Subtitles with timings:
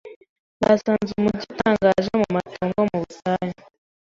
[0.61, 3.55] Basanze umujyi utangaje mumatongo mu butayu.